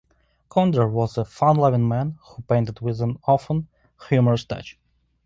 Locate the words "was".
0.89-1.15